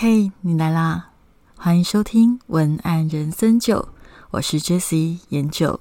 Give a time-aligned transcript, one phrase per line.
[0.00, 1.10] 嘿，你来啦！
[1.56, 3.88] 欢迎收听文案人生九，
[4.30, 5.80] 我是 Jessie 研九。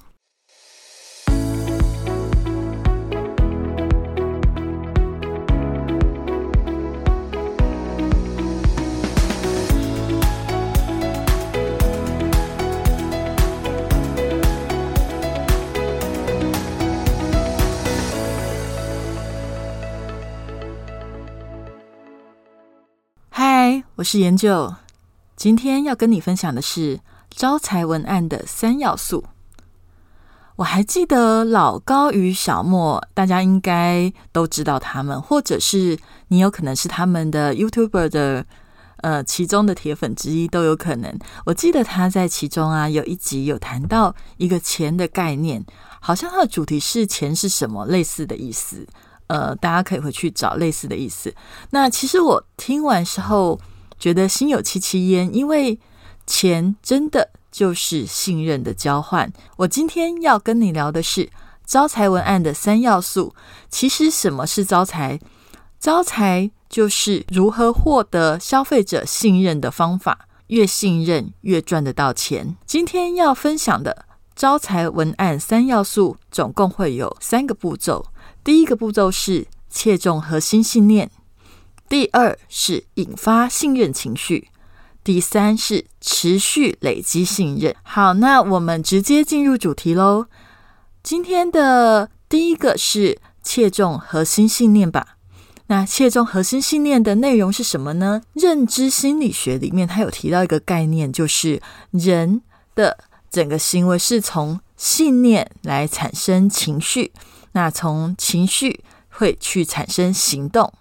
[24.07, 24.73] 是研究。
[25.35, 29.25] 今天要跟你分享的是招财文案的三要素。
[30.55, 38.45] 我还记得老高与小莫，大家应该都知道他们，或者是你有可能是他们的 YouTuber 的
[39.01, 41.19] 呃其中的铁粉之一都有可能。
[41.45, 45.65] 我记得他在其中啊有一集有谈到一个钱的概念，
[45.99, 48.87] 好像他的主题是钱是什么类似的意思。
[49.27, 51.35] 呃，大家可以回去找类似的意思。
[51.71, 53.59] 那其实我听完之后，
[53.99, 55.79] 觉得心有戚戚焉，因为
[56.25, 59.31] 钱真的就是信任的交换。
[59.57, 61.29] 我今天要跟你聊的是
[61.65, 63.33] 招财文案的三要素。
[63.69, 65.19] 其实什么是招财？
[65.79, 72.57] 招财就是如何获得消费者信任的方法，越信任越赚得到钱。
[72.65, 78.05] 今天要分享的招财文案三要素，总共会有三个步骤。
[78.43, 81.11] 第一个步骤是切中核心信念，
[81.89, 84.49] 第二是引发信任情绪，
[85.03, 87.73] 第三是持续累积信任。
[87.83, 90.27] 好，那我们直接进入主题喽。
[91.01, 95.15] 今天的第一个是切中核心信念吧。
[95.67, 98.21] 那切中核心信念的内容是什么呢？
[98.33, 102.41] 认知心理学里面，它有提到一个概念，就是人
[102.75, 102.97] 的
[103.29, 107.11] 整个行为是从信念来产生情绪。
[107.53, 110.71] 那从情绪会去产生行动，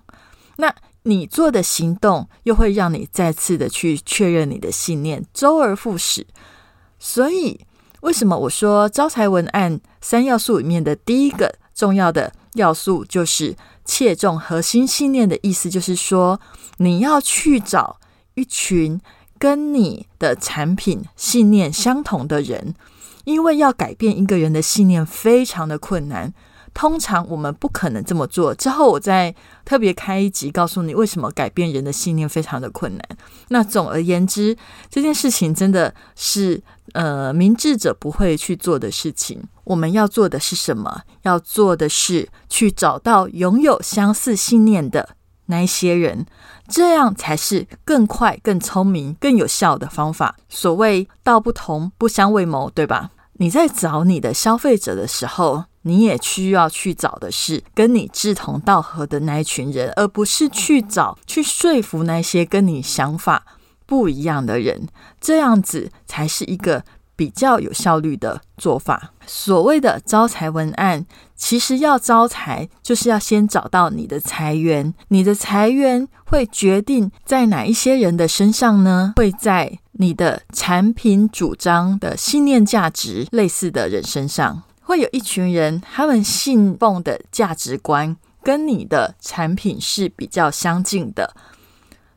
[0.56, 0.74] 那
[1.08, 6.26] 你做的行动又会让你再次的去确认你的信念，周而复始。
[6.98, 7.60] 所以，
[8.00, 16.40] 为什么我说招财文案三要素里面的第一个重要的要素就是切中核心信念的意思，就是说
[16.78, 18.00] 你要去找
[18.34, 19.00] 一群
[19.39, 22.74] 跟你的产品信念相同的人，
[23.22, 26.34] 因为要改变一个人的信念非常的困难。
[26.77, 28.55] 通常我们不可能这么做。
[28.55, 33.03] 之后我再特别开一集，告诉你为什么改变人的信念非常的困难。
[33.48, 34.55] 那总而言之，
[34.91, 39.42] 这件事情真的是呃明智者不会去做的事情。
[39.64, 41.01] 我们要做的是什么？
[41.23, 45.17] 要做的是去找到拥有相似信念的
[45.47, 46.27] 那一些人，
[46.69, 50.37] 这样才是更快、更聪明、更有效的方法。
[50.51, 53.13] 所谓道不同不相为谋，对吧？
[53.39, 55.64] 你在找你的消费者的时候。
[55.86, 63.45] 你也需要去找的是跟你志同道合的那一群人，而不是去找去说服那些跟你想法
[63.86, 64.89] 不一样的人，
[65.20, 69.13] 这样子才是一个比较有效率的做法。
[69.27, 74.92] 所谓的招财文案，其实要招财，就是要先找到你的财源。
[75.08, 79.13] 你的财源会决定在哪一些人的身上呢？
[79.17, 84.64] 会在你的产品主张的信念价值类似的人身上。
[84.86, 91.35] 会有一群人，他们信奉的价值观跟你的产品是比较相近的，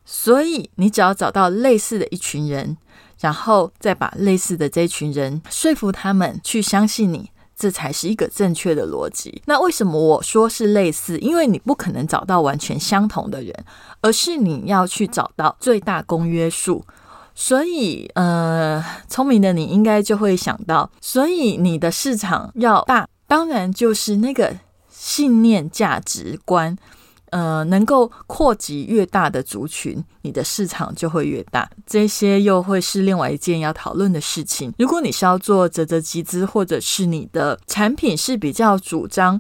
[0.06, 2.78] 所以你只要找到类似的一群人，
[3.20, 9.42] 然后再把类似的这群人说服他们去相信你，这才是一个正确的逻辑。
[9.48, 11.18] 那为什么我说是类似？
[11.18, 13.66] 因为你不可能找到完全相同的人，
[14.02, 16.86] 而是你要去找到最大公约数。
[17.42, 24.54] 所以，呃，聪明的你应该就会想到，所以你的市场要大，当然就是那个
[24.90, 26.78] 信念价值观，
[27.30, 31.70] 呃，能够扩及越大的族群，你的市场就会越大。
[31.88, 34.74] 这些又会是另外一件要讨论的事情。
[34.78, 39.40] 如果你是要做泽泽集资，或者是你的产品是比较主张。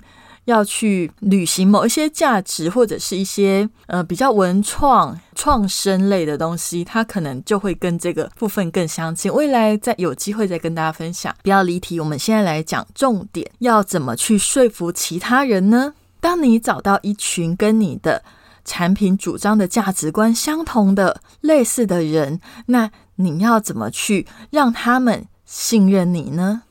[0.50, 9.32] 要去履行某一些价值，或者是一些呃比较文创创生类的东西，它可能就会跟这个部分更相近。
[9.32, 11.34] 未来再有机会再跟大家分享。
[11.44, 15.94] 不要离题，我们现在来讲重点，要怎么去说服其他人呢？
[16.20, 18.24] 当你找到一群跟你的
[18.66, 26.64] 产品主张的价值观相同的类似的人，那你要怎么去让他们信任你呢？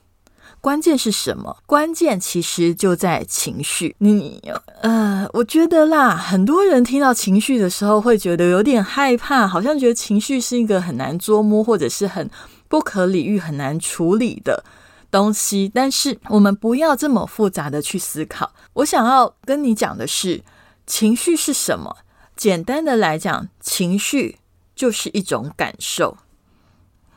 [0.61, 1.57] 关键是什么？
[1.67, 3.95] 关键其实就在情绪。
[3.99, 4.43] 你
[4.83, 12.29] 呃，我觉得啦，很多人听到情绪的时候会觉得有点害怕，好像觉得情绪是一个很难捉摸，或者是很
[12.69, 14.65] 不可理喻、很难处理的
[15.11, 15.71] 东西。
[15.73, 18.53] 但是我们不要这么复杂的去思考。
[18.75, 20.43] 我想要跟你讲的是，
[20.87, 21.99] 情绪是什么？
[22.37, 24.39] 简单的来讲，情绪
[24.75, 26.19] 就是一种感受。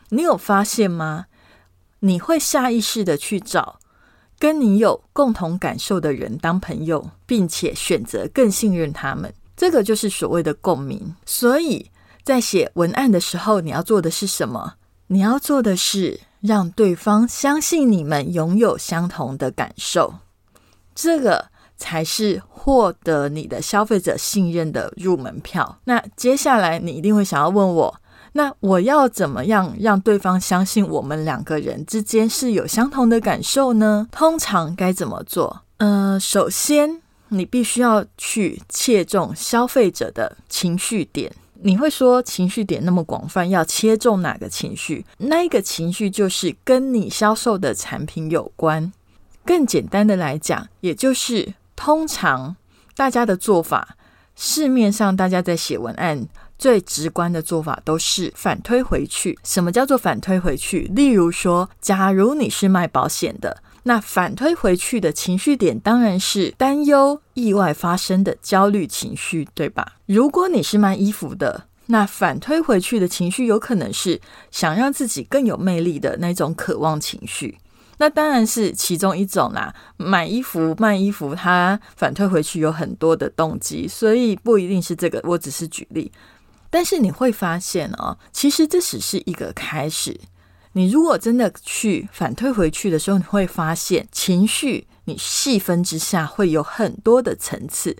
[0.09, 1.25] 你有发现吗？
[2.01, 3.79] 你会下意识的去找
[4.37, 9.33] 跟你有共同感受的人当朋友，并且选择更信任他们。
[9.55, 11.15] 这个就是所谓的共鸣。
[11.25, 11.91] 所以
[12.23, 14.73] 在写文案的时候，你要做的是什么？
[15.07, 20.15] 你要做的是让对方相信你们拥有相同的感受。
[20.95, 25.79] 这个才是获得你的消费者信任的入门票。
[25.83, 28.00] 那接下来你一定会想要问我。
[28.33, 34.07] 那我要怎么样让对方相信我们两个人之间是有相同的感受呢？
[34.11, 35.63] 通常该怎么做？
[35.77, 41.31] 呃，首先你必须要去切中消费者的情绪点。
[41.63, 45.05] 你会说情绪点那么广泛，要切中哪个情绪？
[45.17, 48.91] 那一个情绪就是跟你销售的产品有关。
[49.45, 52.55] 更简单的来讲，也就是通常
[52.95, 53.95] 大家的做法，
[54.35, 56.27] 市面上大家在写文案。
[56.61, 59.35] 最直观的做法都是反推回去。
[59.43, 60.81] 什么叫做反推回去？
[60.93, 69.93] 例如说，假如你是卖保险的，那反推回去的情绪点当然是担忧意外发生的焦虑情绪，对吧？
[70.05, 74.21] 如果你是卖衣服的，那反推回去的情绪有可能是
[74.51, 77.57] 想让自己更有魅力的那种渴望情绪。
[77.97, 79.73] 那当然是其中一种啦。
[79.97, 85.19] 买衣服、卖衣服，它反推回去有很多的动机，所以不一定是这个。
[85.23, 86.11] 我只是举例。
[86.71, 90.19] 但是你会发现哦，其实这只是一个开始。
[90.71, 97.97] 你如果真的去反推回去的时候，你会发现情绪你细分之下会有很多的层次。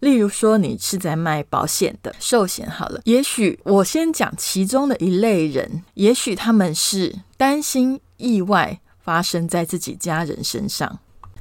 [0.00, 10.98] 例如说，你是在卖保险的寿险，好了，也许我先讲其中的一类人，也许他们是担心意外发生在自己家人身上。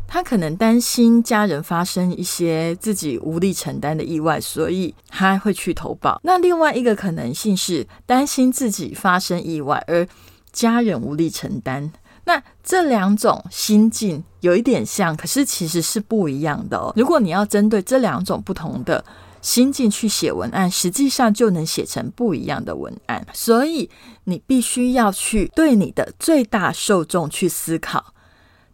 [0.07, 6.19] 他可能担心家人发生一些自己无力承担的意外，所以他会去投保。
[6.23, 10.07] 那另外一个可能性是担心自己发生意外，而
[10.51, 11.91] 家人无力承担。
[12.23, 16.93] 那这两种心境有一点像，可是其实是不一样的哦。
[16.95, 19.03] 如果你要针对这两种不同的
[19.41, 23.27] 心境去写文案，实际上就能写成不一样的文案。
[23.33, 23.87] 所以
[24.23, 28.14] 你必须要去对你的最大受众去思考。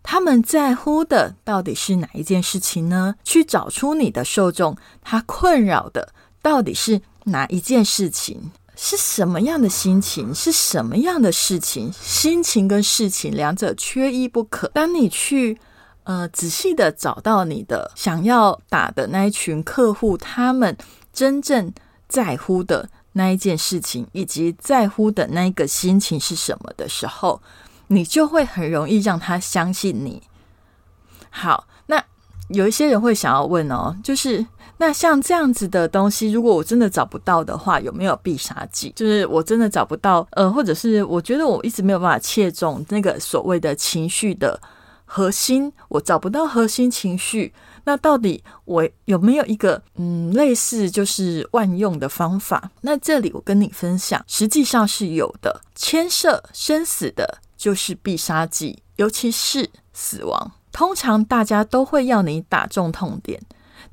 [0.03, 3.15] 他们在乎的到底是哪一件事情呢？
[3.23, 8.51] 去找出你的受众，他困扰的到底是哪一件事情？
[8.75, 10.33] 是什么样的心情？
[10.33, 11.93] 是什么样的事情？
[11.93, 14.67] 心情跟事情两者缺一不可。
[14.69, 15.59] 当你去
[16.03, 20.75] 呃仔细的找到你的想要打的那一群客户，他们
[21.13, 21.71] 真正
[22.09, 27.39] 在乎的那一件事情，以及在乎的那一个心情是什么的时候。
[27.91, 30.23] 你就会很容易让他相信你。
[31.29, 32.01] 好，那
[32.47, 34.45] 有一些人会想要问哦，就是
[34.77, 38.93] 那像这样子的东西，如果我真的找不到的话，有没有必杀技？
[38.95, 44.59] 就是我真的找不到，呃，或者是我觉得我一直没有办法切中那个所谓的情绪的
[45.05, 47.53] 核心，我找不到核心情绪，
[47.83, 52.71] 那到底我有没有一个嗯类似就是万用的方法？
[52.81, 57.39] 那这里我跟你分享，实际上是有的，牵涉生死的。
[57.61, 60.51] 就是必杀技，尤其是死亡。
[60.71, 63.39] 通常大家都会要你打中痛点，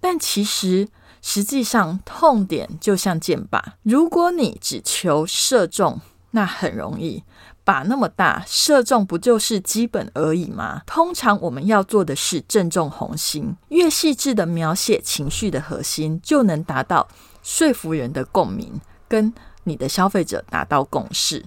[0.00, 0.88] 但其实
[1.20, 6.00] 实际上痛点就像箭靶，如果你只求射中，
[6.31, 7.22] 那很容易。
[7.63, 10.81] 靶那么大，射中不就是基本而已吗？
[10.87, 17.06] 通常我们要做的是正中红心，越细致的描写情绪的核心，就能达到
[17.43, 19.34] 说服人的共鸣，跟
[19.65, 21.44] 你的消费者达到共识。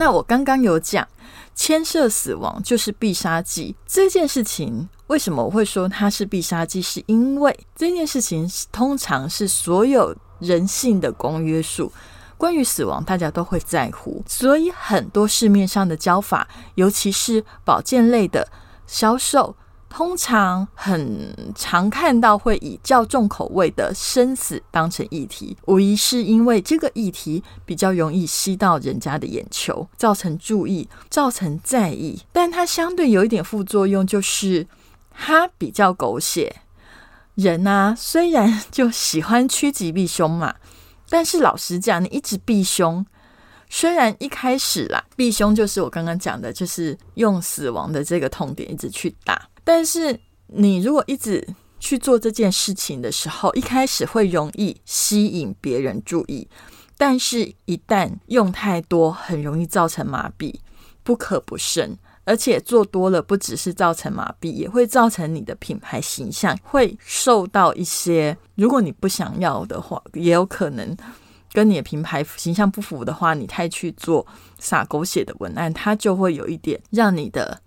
[0.00, 1.06] 那我刚刚有讲，
[1.54, 6.80] 牵涉死亡就是必杀技这件事情，为什么我会说它是必杀技？
[6.80, 11.92] 是因为这件事情通常是所有人性的公约数，
[12.38, 18.48] 关于死亡大家都会在乎，所以很多市面上的教法，尤其是保健类的
[18.86, 19.54] 销售。
[19.90, 32.22] 通常很常看到会以较重口味的生死当成议题，无疑是因为这个议题比较容易吸到人家的眼球，造成注意，造成在意。
[32.32, 34.66] 但它相对有一点副作用，就是
[35.10, 36.62] 它比较狗血。
[37.34, 40.54] 人啊，虽然就喜欢趋吉避凶嘛，
[41.08, 43.04] 但是老实讲，你一直避凶，
[43.68, 49.49] 虽然一开始啦，避凶就是我刚刚讲的，就是用死亡的这个痛点一直去打。
[49.64, 51.46] 但是你如果一直
[51.78, 56.48] 去做这件事情的时候，一开始会容易吸引别人注意，
[56.96, 60.54] 但是一旦用太多，很容易造成麻痹，
[61.02, 61.98] 不可不慎。
[62.24, 68.36] 而且做多了，不只是造成麻痹，也会造成你的品牌形象会受到一些。
[68.54, 70.96] 如果你不想要的话，也有可能
[71.52, 74.24] 跟你的品牌形象不符的话，你太去做
[74.60, 77.60] 撒狗血的文案，它就会有一点让你的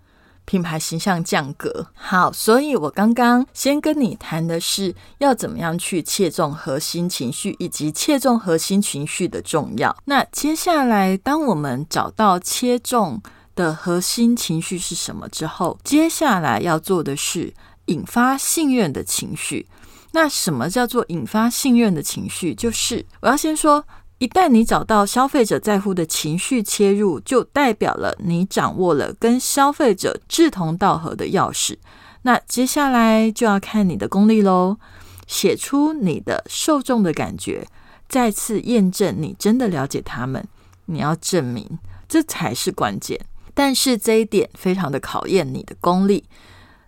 [0.44, 1.86] 品牌形象降格。
[1.94, 9.96] 好，所以我刚刚先跟你谈的是要怎么样去切中核心情绪，以及切中核心情绪的重要。
[10.04, 13.22] 那接下来，当我们找到切中
[13.54, 17.54] 的核心情绪是什么之后，接下来要做的是
[17.86, 19.66] 引发信任的情绪。
[20.12, 22.54] 那什么叫做引发信任的情绪？
[22.54, 23.84] 就是我要先说，
[24.24, 31.76] 一旦你找到消费者在乎的情绪切入，就代表了你掌握了跟消费者志同道合的钥匙。
[32.22, 34.78] 那接下来就要看你的功力喽，
[35.26, 37.68] 写出你的受众的感觉，
[38.08, 40.48] 再次验证你真的了解他们。
[40.86, 41.78] 你要证明
[42.08, 43.20] 这才是关键，
[43.52, 46.24] 但是这一点非常的考验你的功力。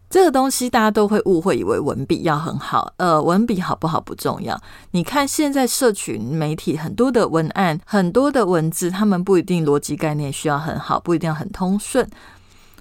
[0.09, 2.93] 这个东西大家都会误会，以为文笔要很好。
[2.97, 4.59] 呃，文笔好不好不重要。
[4.93, 12.09] 你看现在社群媒体很多的文案、很多的文字，他们不一定逻辑概念需要很好，不一定要很通顺。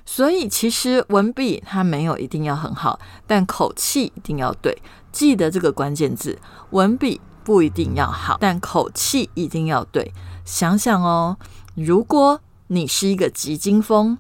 [0.05, 4.77] 所以其实文笔它没有一定要很好，但口气一定要对。
[5.11, 6.37] 记得这个关键字：
[6.69, 10.13] 文笔不一定要好，但口气一定要对。
[10.45, 11.37] 想想哦，
[11.73, 14.19] 如果你是一个急惊风，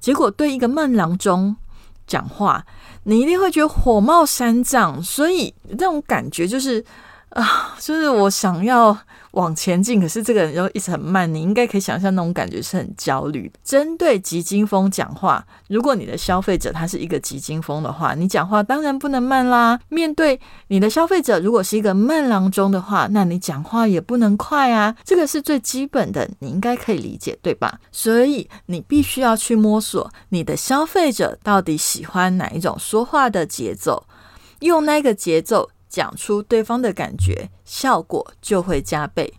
[0.00, 1.56] 结果对一个慢郎中。
[2.10, 2.66] 讲话，
[3.04, 6.84] 你一定会觉得火冒三丈，所以那种感觉就是
[7.30, 8.98] 啊，就是我想要。
[9.32, 13.50] 往前进，可是这个人又一直很慢，你应该可以想象那种感觉是很焦虑。
[13.62, 19.78] 针对急惊风讲话，如果你的消费者他是一个急惊风的话，你讲话当然不能慢啦。
[19.88, 24.96] 面对你的消费者，如果是一个慢郎中的话，那你讲话也不能快啊。
[25.04, 27.78] 这个是最基本的，你应该可以理解，对吧？
[27.92, 34.04] 所以你必须要去摸索你的消费者到底喜欢哪一种说话的节奏，
[34.60, 35.70] 用那个节奏。
[35.90, 39.34] 讲出对方的感觉，效果就会加倍。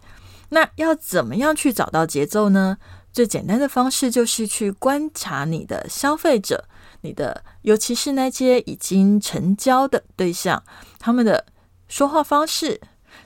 [0.50, 2.78] 那要怎么样去找到节奏呢？
[3.14, 6.66] 最简单的方式就是去观察你的消费者，
[7.02, 10.62] 你的尤其是那些已经成交的对象，
[11.00, 11.46] 他们的
[11.88, 12.80] 说话方式，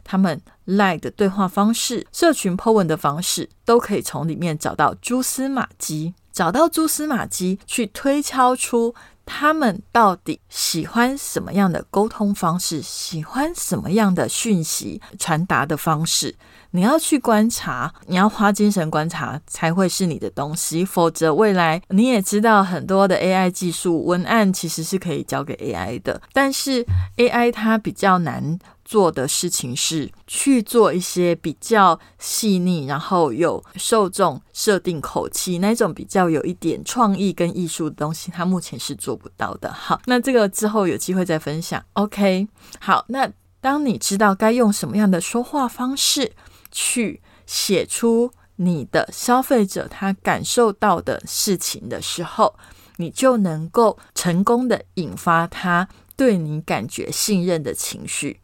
[0.04, 8.94] 他们 like 的对话方式，社群 po 文的方式，都可以从里面找到蛛丝马迹，找到蛛丝马迹，去推敲出。
[9.26, 12.82] 他们到底喜欢什么样的沟通方式？
[12.82, 16.36] 喜欢什么样的讯息传达的方式？
[16.72, 20.84] 你要去观察，你要花精神观察才会是你的东西。
[20.84, 28.60] 否则，未来你也知道很多的 AI 技术文案其实是可以交给 AI 的，但是 AI 它比较难。
[28.86, 39.74] 做的事情是去做一些比较细腻，然后有受众设定口气那种比较有一点创意跟艺术的东西，他目前是做不到的。
[39.74, 41.84] 好，那这个之后有机会再分享。
[41.94, 42.48] OK，
[42.80, 46.34] 好，那当你知道该用什么样的说话方式
[46.72, 52.56] 去写出你的消费者他感受到的事情的时候，
[52.98, 58.40] 你就能够成功的引发他对你感觉信任的情绪。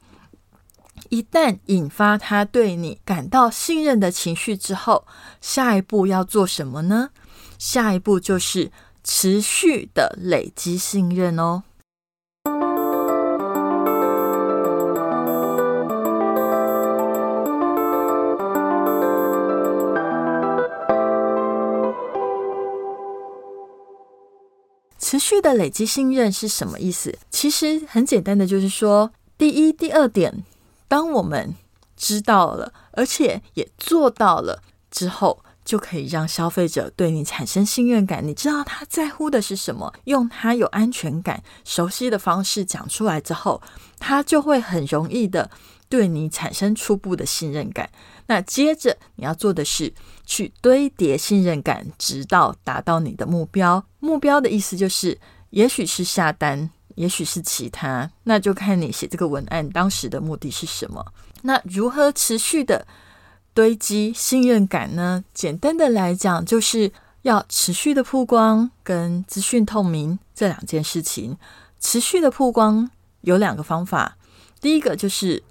[1.11, 5.05] 一旦引发他对你感到信任的情绪之后，
[5.41, 7.09] 下一步要做什么呢？
[7.59, 8.71] 下一步就是
[9.03, 11.63] 持续的累积信任哦。
[24.97, 27.13] 持续的累积信任是什么意思？
[27.29, 30.45] 其实很简单的，就是说，第一、第二点。
[30.91, 31.55] 当我们
[31.95, 38.27] 知道了，而且也做到了之后，就可以让消费者对你产生信任感。
[38.27, 43.62] 你知道他在乎的是什么，用他有安全感、熟悉的方式讲出来之后，
[44.00, 45.50] 他就会很容易的
[45.88, 47.89] 对你产生初步的信任感。
[48.27, 49.93] 那接着你要做的是
[50.25, 53.86] 去堆叠信任感，直到达到你的目标。
[54.00, 55.17] 目标的意思就是，
[55.51, 56.69] 也许是下单。
[57.01, 61.03] 也许是其他，那就看你写这个文案当时的目的是什么。
[61.41, 62.86] 那如何持续的
[63.55, 65.24] 堆积信任感呢？
[65.34, 66.91] 简单的来讲，就是
[67.24, 71.36] 要持续的曝光跟资讯透明这两件事情。
[71.79, 72.91] 持续的曝光
[73.22, 74.15] 有两个方法，
[74.62, 75.41] 第一个就是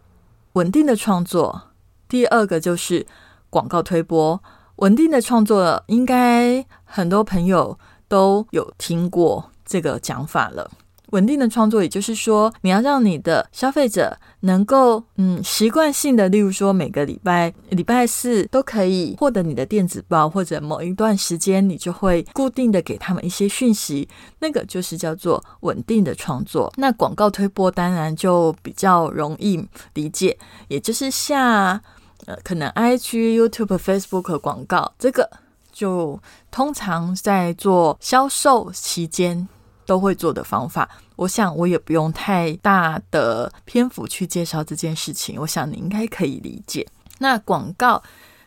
[0.52, 1.62] 稳定的创作，
[2.08, 3.04] 第二个就是
[3.50, 4.40] 广告推播。
[4.76, 7.76] 稳定的创作，应该很多朋友
[8.06, 10.70] 都有听过这个讲法了。
[11.10, 26.72] 稳定的创作，也就是说，你要让你的消费者能够，嗯，习惯性的，例如说，每个礼拜礼拜四都可以获得你的电子报，或者某一段时间，你就会固定的给他们一些讯息，那个就是叫做稳定的创作。
[26.76, 29.64] 那广告推播当然就比较容易
[29.94, 30.38] 理解，
[30.68, 31.80] 也就是下
[32.26, 35.28] 呃，可能 IG、YouTube、Facebook 广告，这个
[35.72, 39.48] 就通常在做销售期间
[39.90, 40.88] 都会做的方法。
[41.16, 46.86] 我想我也不用太大的篇幅去介绍这件事情，我想你应该可以理解。
[47.18, 48.00] 那广告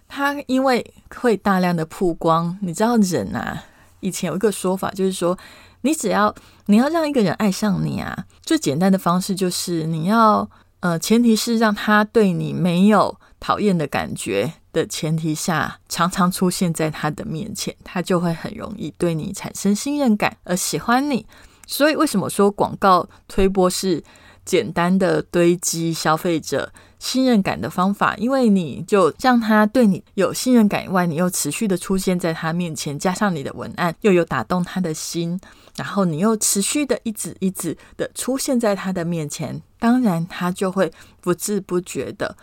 [0.07, 3.61] 它因为会大量的曝光，你知道人啊，
[3.99, 5.37] 以前有一个说法就是说。
[5.85, 6.33] 你只要
[6.67, 21.25] 你要让一个人爱上你啊，最简单的方式就是你要呃，前提是让他对你没有讨厌的感觉的前提下，常常出现在他的面前，他就会很容易对你产生信任感而喜欢你。
[21.67, 24.01] 所以为什么说广告推播是
[24.45, 26.71] 简单的堆积消费者？
[26.99, 35.37] 信任感的方法，因为你就让他对你有信任感以外，你又持续的出现在他面前，加上你的文案又有打动他的心，
[35.75, 42.37] 然后你又持续的一直一直的出现在他的面前，当然他就会不知不觉的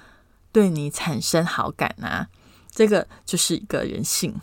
[0.53, 2.29] 对你产生好感啊。
[2.71, 4.41] 这个就是一个人性。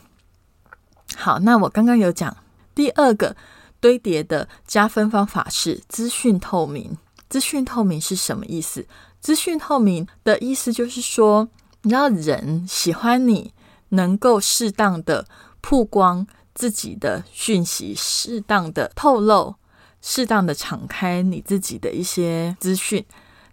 [1.16, 2.36] 好，那我刚刚有讲
[2.76, 3.36] 第二个
[3.80, 6.98] 堆叠的加分方法是资讯透明。
[7.30, 8.86] 资讯透明是什么意思？
[9.20, 11.50] 资讯透明的意思就是说，
[11.82, 13.54] 你要人喜欢你，
[13.90, 15.28] 能够适当的
[15.62, 19.56] 曝光自己的讯息，适当的透露，
[20.02, 23.06] 适当的敞开你自己的一些资讯，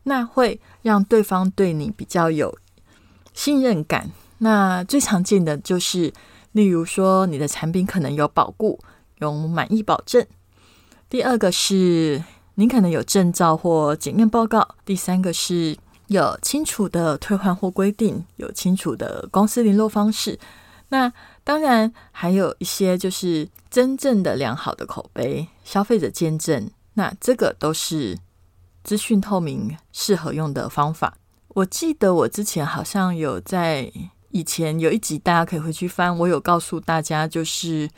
[0.05, 2.57] 那会让对方对你比较有
[3.35, 4.11] 信任感。
[4.39, 6.13] 那最常见的就是，
[6.53, 8.81] 例如说你的产品可能有保固，
[9.19, 10.27] 有满意保证。
[11.11, 12.23] 第二个是。
[12.57, 14.77] 您可能有证照或检验报告。
[14.85, 20.39] 第三个是有清楚的退换货规定，有清楚的公司联络方式。
[20.91, 26.71] 那当然还有一些就是真正的良好的口碑，消费者见证。
[26.93, 28.17] 那这个都是
[28.85, 31.17] 资讯透明适合用的方法。
[31.49, 33.91] 我记得我之前好像有在
[34.31, 36.17] 以前有一集，大家可以回去翻。
[36.17, 37.91] 我有告诉大家就是。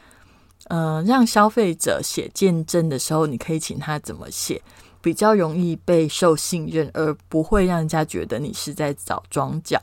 [0.69, 4.61] 嗯，让消费者写见证的时候，你可以请他怎么写，
[5.01, 9.81] 比较容易被受信任，而不会让人家觉得你是在找装脚。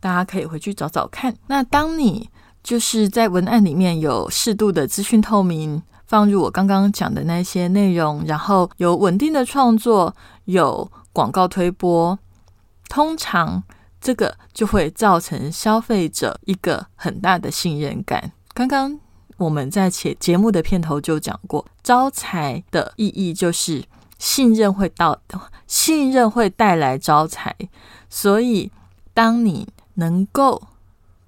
[0.00, 1.32] 大家可以回去找找看。
[1.46, 2.28] 那当你
[2.64, 10.16] 就是在文案里面有适度的资讯透明，放入我刚刚讲的那些内容，然后有稳定的创作，
[10.46, 12.18] 有广告推播，
[12.88, 13.62] 通常
[14.00, 18.32] 这个就会造成消费者一个很大的信任感。
[18.52, 18.98] 刚刚。
[19.38, 23.84] 我们在节节目的片头就讲过，招财的意义就是
[24.18, 25.16] 信任会到，
[25.68, 27.54] 信任会带来招财。
[28.10, 28.72] 所以，
[29.14, 30.60] 当你能够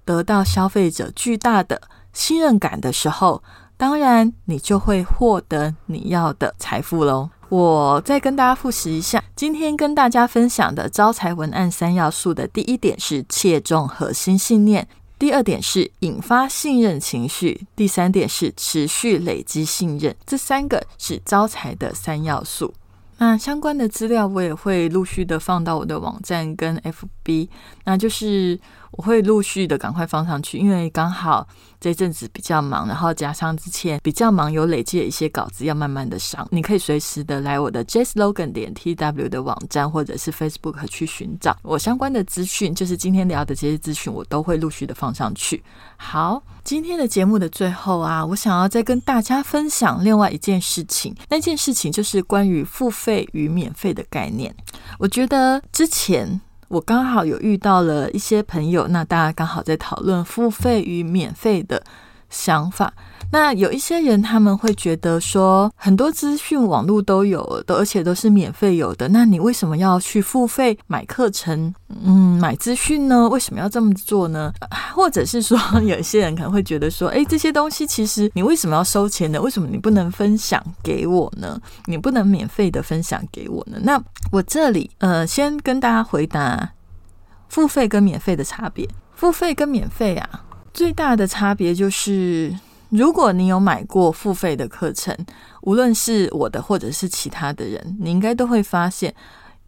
[0.03, 3.41] 得到消费者巨大的信任感的时候，
[3.81, 7.27] 当然你就会获得你要的财富喽。
[7.49, 14.87] 我再跟大家复习一下，今天跟大家分享的招财文案三要素的第一点是切中核心信念。
[15.17, 22.71] 第二点是引发信任情绪，第三点是持续累积信任，这三个是招财的三要素。
[23.17, 26.77] 那相关的资料我也会陆续的放到我的网站跟
[27.25, 27.49] FB，
[27.85, 28.59] 那就是
[28.91, 31.47] 我会陆续的赶快放上去，因为刚好
[31.79, 36.47] 这阵子比较忙，然后加上之前比较忙，有累积的一些稿子要慢慢的上。
[36.51, 45.63] 你可以随时的来我的 JSlogan 点 TW 的网站或者是 Facebook 去寻找我相关的资讯，就是今天聊的这些资讯，我都会陆续的放上去。
[45.97, 51.15] 好，今天的节目的最后啊，我想要再跟大家分享另外一件事情。
[51.29, 54.53] 那件事情就是关于付费与免费的概念。
[54.99, 61.83] 我觉得之前我刚好有遇到了一些朋友，那大家刚好在讨论付费与免费的
[62.29, 62.93] 想法。
[63.31, 69.07] 那有一些人他们会觉得说，很多资讯网络都有的，而且都是免费有的。
[69.07, 71.73] 那你为什么要去付费买课程？
[72.03, 73.29] 嗯，买资讯呢？
[73.29, 74.51] 为什么要这么做呢？
[74.93, 79.41] 或者是说，有一些人可能会觉得说，哎，这些东西其实你为什么要收钱呢？
[79.41, 81.57] 为什么你不能分享给我呢？
[81.85, 83.77] 你不能免费的分享给我呢？
[83.81, 86.73] 那我这里呃，先跟大家回答
[87.47, 88.85] 付费跟免费的差别。
[89.15, 92.53] 付费跟免费啊，最大的差别就是。
[92.91, 95.17] 如果你有买过付费的课程，
[95.61, 99.13] 无论是我的或者是其他的人，你应该都会发现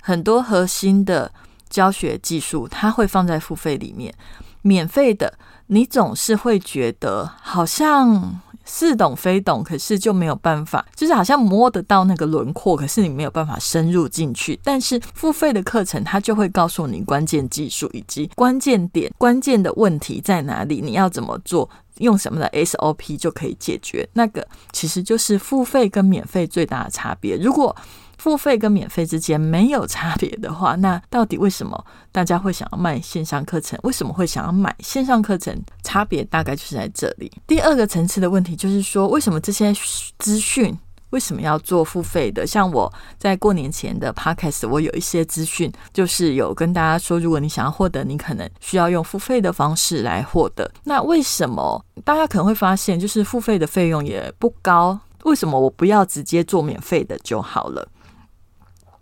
[0.01, 1.31] 很多核心的
[1.69, 4.13] 教学技术，它会放在付费里面。
[4.61, 5.33] 免费的，
[5.67, 14.57] 你总是会觉得好像似懂非懂，可是就没有办法，就是好像摸得到那个轮廓，可是你没有办法深入进去。
[14.63, 21.69] 但是付费的课程，它就会告诉你关键技术以及关键点、关键的问题在哪里，你要怎么做。
[21.99, 24.07] 用什么的 SOP 就可以解决？
[24.13, 27.35] 那个其实就是付费跟免费最大的差别。
[27.37, 27.75] 如果
[28.17, 33.77] 付费跟免费之间没有差别的话，那到底为什么大家会想要卖线上课程？
[33.83, 35.61] 为什么会想要买线上课程？
[35.83, 37.31] 差别大概就是在这里。
[37.45, 39.73] 第二个层次的问题就是说，为什么这些
[40.19, 40.77] 资讯？
[41.13, 42.45] 为什么要做付费的？
[42.45, 50.69] 像我在过年前的 podcast，我有一些资讯，就是有跟大家说，如果你想要获得，你可能需要用付费的方式来获得。
[50.83, 54.99] 那为什么大家可能会发现，就是付费的费用也不高？
[55.25, 57.87] 为什么我不要直接做免费的就好了？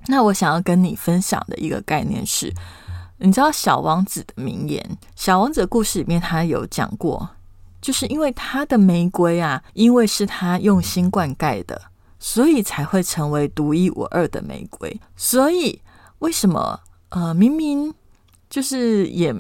[0.08, 2.54] 那我想要跟你分享的一个概念是，
[3.20, 7.30] 你知道小王子的名言，《小王子》故事里面他有讲过，
[7.82, 11.82] 就是因为他的玫瑰啊，因为是他用心灌溉的。
[12.24, 15.02] 所以才会成为独一无二的玫瑰。
[15.16, 15.82] 所以
[16.20, 16.80] 为什么
[17.10, 17.92] 呃明明
[18.48, 19.34] 就是也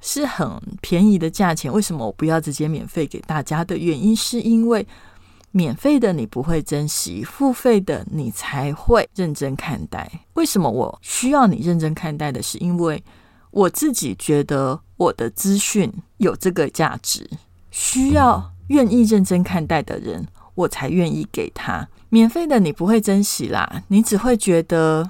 [0.00, 4.86] 是很便宜的价钱，为什么我不要直接免费给大家的原因，是因为
[5.50, 10.26] 免费的你不会珍惜，付费的你才会认真看待。
[10.34, 13.02] 为什么我需要你认真看待的是，因为
[13.50, 17.28] 我自己觉得我的资讯有这个价值，
[17.70, 20.28] 需要愿意认真看待的人。
[20.58, 25.08] 我才愿意给他免费的，你不会珍惜啦，你只会觉得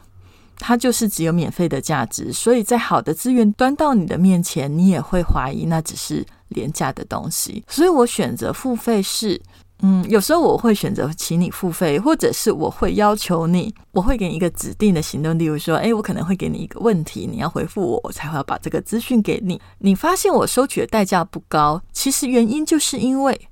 [0.58, 7.64] 它就是只有免费的价值，所以在好的资源端到你的面前，你也会怀疑那只是廉价的东西。
[7.66, 9.40] 所以我选择付费是，
[9.80, 19.58] 嗯，有时候我会选择请你付费，或者是我会要求你，我会给你一个指定的行动，例如说，诶，我可能会给你一个问题，你要回复我，我才会把这个资讯给你。
[19.78, 23.48] 你发现我收取的代价不高，其实原因就是因为。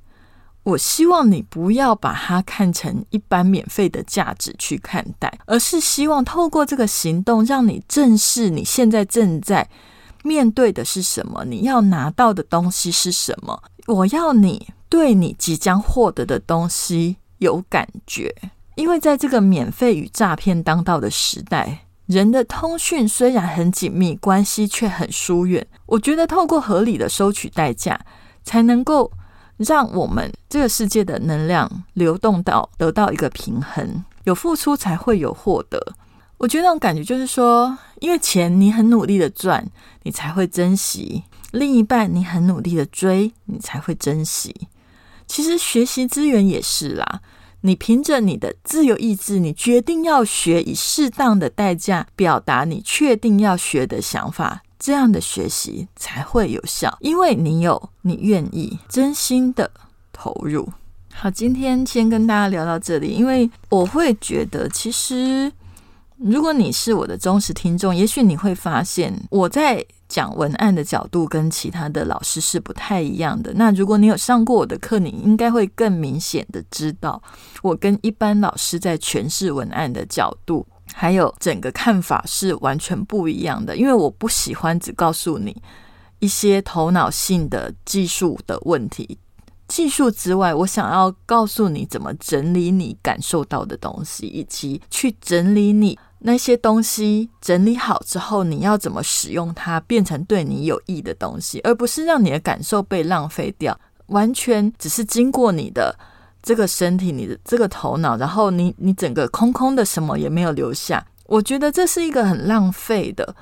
[0.66, 9.68] 我希望你不要把它看成一般免费的价值去看待，而是希望透过这个行动，让你正视你现在正在
[10.24, 13.62] 面对的是什么，你要拿到的东西是什么。
[13.86, 18.34] 我要你对你即将获得的东西有感觉，
[18.74, 25.64] 因为在这个免费与诈骗当道的时代，人的通讯虽然很紧密，关系却很疏远。
[25.86, 28.00] 我觉得透过合理的收取代价，
[28.42, 29.12] 才能够。
[29.56, 35.94] 让我们这个世界的能量流动到得到一个平衡，有付出才会有获得。
[36.38, 39.66] 我觉得那种感觉就是说，因为钱你很努力的赚，
[40.02, 44.68] 你才会珍惜；另一半你很努力的追，你才会珍惜。
[45.26, 47.20] 其实学习资源也是啦，
[47.62, 54.62] 你凭着你的自由意志，你决定要学，以适当的代价表达你确定要学的想法。
[54.78, 59.70] 这样的学习才会有效，因为你有你愿意真心的
[60.12, 60.68] 投入。
[61.14, 65.50] 好，今天先跟大家聊到这里，因为我会觉得，其实
[66.18, 73.52] 如果你是我的忠实听众，也许你会发现我在讲文案的角度跟其他的老师是不太一样的。
[73.54, 77.22] 那如果你有上过我的课，你应该会更明显的知道，
[77.62, 80.66] 我跟一般老师在诠释文案的角度。
[80.98, 85.54] 还有整个看法是完全不一样的，因为我不喜欢只告诉你
[86.20, 89.18] 一些头脑性的技术的问题。
[89.68, 97.28] 技术之外，我想要告诉你怎么整理你感受到的东西，以及去整理你那些东西。
[97.42, 103.78] 整理好之后，你要怎么使用它，变成对你有益的东西，而不是让你的感受被浪费掉。
[104.06, 105.94] 完全只是经过你的。
[106.46, 111.04] 这个身体，你的这个头脑，然后你你整个空空的，什么也没有留下。
[111.24, 113.34] 我觉得这是一个很浪费的，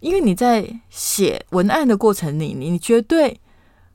[0.00, 3.40] 因为你在写文案的过程里，你绝对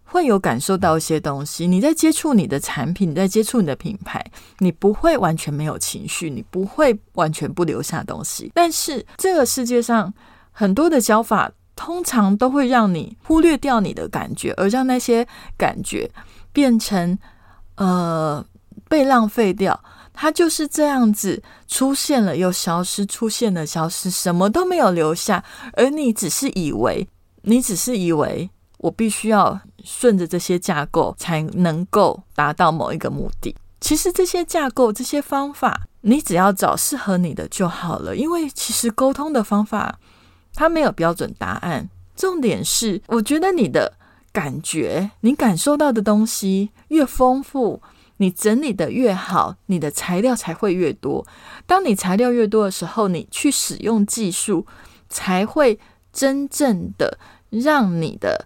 [0.05, 1.67] 会有感受到一些东西。
[1.67, 4.25] 你在接触你的产品，你在接触你的品牌，
[4.57, 8.51] 你不会完全没有情绪，你不会完全不留下东西。
[8.55, 10.11] 但是这个世界上
[10.51, 16.09] 很多的教法，通常都会让你忽略掉你的感觉，而让那些感觉
[16.51, 17.19] 变成。
[17.77, 18.43] 呃，
[18.87, 25.43] 被浪费掉，它就是这样子出现了又消失，出现了消失，什么都没有留下。
[25.73, 27.07] 而你只是以为，
[27.43, 33.55] 你只是以为，我必须要顺着这些架构才能够达到某一个目的。
[33.79, 38.15] 其实这些架构、这些方法，你只要找适合你的就好了。
[38.15, 39.99] 因为其实沟通的方法，
[40.55, 41.87] 它没有标准答案。
[42.15, 43.93] 重点是，我觉得你的。
[44.37, 47.81] 感觉你感受到的东西越丰富，
[48.17, 51.25] 你整理的越好，你的材料才会越多。
[51.65, 54.67] 当你材料越多的时候，你去使用技术，
[55.09, 55.79] 才会
[56.13, 57.17] 真正的
[57.49, 58.45] 让你的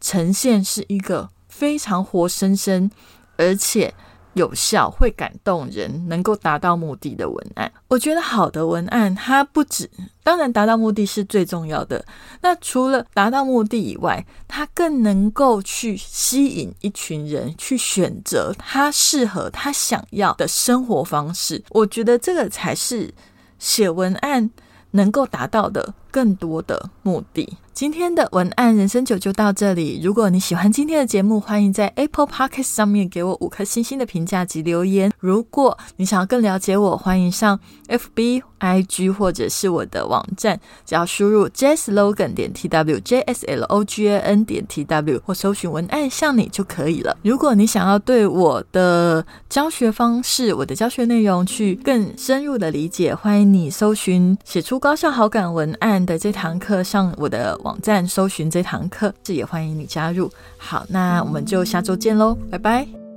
[0.00, 2.90] 呈现是一个非常活生生，
[3.36, 3.94] 而且
[4.34, 7.70] 有效、会感动人、能够达到目的的文案。
[7.88, 9.90] 我觉得好的文案，它不止，
[10.22, 12.04] 当然达到目的是最重要的。
[12.40, 21.62] 那除了达到目的以外，它更能够去吸引一群人去选择他适合、他想要的生活方式。
[21.70, 23.12] 我觉得这个才是
[23.58, 24.50] 写文案
[24.92, 27.56] 能够达到的更多的目的。
[27.72, 30.00] 今天的文案人生九就到这里。
[30.02, 35.10] 如果你喜欢今天的节目，欢迎在 Apple Podcast 上面给我五颗星星的评价及留言。
[35.18, 47.16] 如果你想要更了解我，欢迎上 FB、IG 或者是我的网站，只要输入 JSLogan 点 TW J S L O G A N 点 TW 或搜寻文案像你就可以了。
[47.22, 57.80] 如果你想要对我的教学方式、我的教学内容去更深入的理解，欢迎你搜寻写出高效好感文案的这堂课上我的网。
[57.80, 60.30] 站搜寻这堂课，这也欢迎你加入。
[60.58, 63.09] 好，那我们就下周见喽，拜拜。